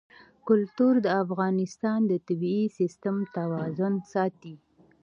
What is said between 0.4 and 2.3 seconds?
کلتور د افغانستان د